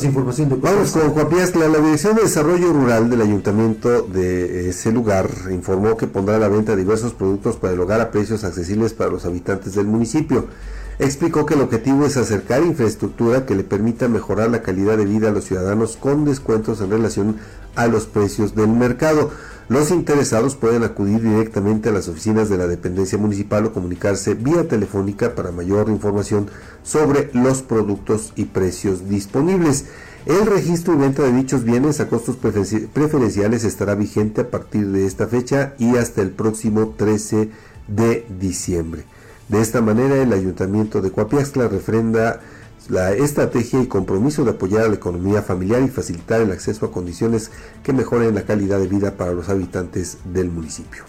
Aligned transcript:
Vamos 0.00 0.92
con 0.92 1.10
Juan 1.10 1.72
La 1.72 1.78
Dirección 1.80 2.14
de 2.14 2.22
Desarrollo 2.22 2.72
Rural 2.72 3.10
del 3.10 3.20
Ayuntamiento 3.20 4.02
de 4.02 4.68
ese 4.68 4.92
lugar 4.92 5.28
informó 5.50 5.96
que 5.96 6.06
pondrá 6.06 6.36
a 6.36 6.38
la 6.38 6.46
venta 6.46 6.76
diversos 6.76 7.14
productos 7.14 7.56
para 7.56 7.72
el 7.74 7.80
hogar 7.80 8.00
a 8.00 8.12
precios 8.12 8.44
accesibles 8.44 8.94
para 8.94 9.10
los 9.10 9.24
habitantes 9.24 9.74
del 9.74 9.86
municipio. 9.86 10.46
Explicó 11.00 11.46
que 11.46 11.54
el 11.54 11.62
objetivo 11.62 12.06
es 12.06 12.16
acercar 12.16 12.62
infraestructura 12.62 13.44
que 13.44 13.56
le 13.56 13.64
permita 13.64 14.06
mejorar 14.06 14.50
la 14.50 14.62
calidad 14.62 14.96
de 14.96 15.04
vida 15.04 15.30
a 15.30 15.32
los 15.32 15.46
ciudadanos 15.46 15.96
con 15.96 16.24
descuentos 16.24 16.80
en 16.80 16.90
relación 16.90 17.36
a 17.74 17.88
los 17.88 18.06
precios 18.06 18.54
del 18.54 18.68
mercado. 18.68 19.32
Los 19.68 19.90
interesados 19.90 20.56
pueden 20.56 20.82
acudir 20.82 21.20
directamente 21.20 21.90
a 21.90 21.92
las 21.92 22.08
oficinas 22.08 22.48
de 22.48 22.56
la 22.56 22.66
dependencia 22.66 23.18
municipal 23.18 23.66
o 23.66 23.72
comunicarse 23.74 24.32
vía 24.32 24.66
telefónica 24.66 25.34
para 25.34 25.52
mayor 25.52 25.90
información 25.90 26.48
sobre 26.82 27.30
los 27.34 27.60
productos 27.60 28.32
y 28.34 28.46
precios 28.46 29.10
disponibles. 29.10 29.84
El 30.24 30.46
registro 30.46 30.94
y 30.94 30.96
venta 30.96 31.22
de 31.22 31.32
dichos 31.32 31.64
bienes 31.64 32.00
a 32.00 32.08
costos 32.08 32.36
preferenciales 32.36 33.64
estará 33.64 33.94
vigente 33.94 34.40
a 34.40 34.50
partir 34.50 34.88
de 34.88 35.04
esta 35.04 35.26
fecha 35.26 35.74
y 35.78 35.96
hasta 35.96 36.22
el 36.22 36.30
próximo 36.30 36.94
13 36.96 37.50
de 37.88 38.26
diciembre. 38.40 39.04
De 39.48 39.60
esta 39.60 39.82
manera, 39.82 40.16
el 40.16 40.32
Ayuntamiento 40.32 41.02
de 41.02 41.10
Coapiaxtla 41.10 41.68
refrenda 41.68 42.40
la 42.88 43.12
estrategia 43.12 43.82
y 43.82 43.86
compromiso 43.86 44.44
de 44.44 44.52
apoyar 44.52 44.84
a 44.84 44.88
la 44.88 44.94
economía 44.94 45.42
familiar 45.42 45.82
y 45.82 45.88
facilitar 45.88 46.40
el 46.40 46.52
acceso 46.52 46.86
a 46.86 46.92
condiciones 46.92 47.50
que 47.82 47.92
mejoren 47.92 48.34
la 48.34 48.44
calidad 48.44 48.78
de 48.78 48.88
vida 48.88 49.16
para 49.16 49.32
los 49.32 49.48
habitantes 49.48 50.18
del 50.24 50.50
municipio. 50.50 51.04